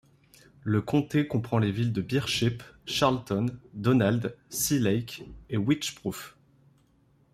Le 0.63 0.81
comté 0.81 1.27
comprend 1.27 1.59
les 1.59 1.71
villes 1.71 1.93
de 1.93 2.01
Birchip, 2.01 2.63
Charlton, 2.87 3.55
Donald, 3.75 4.35
Sea 4.49 4.79
Lake 4.79 5.21
et 5.51 5.57
Wycheproof. 5.57 6.35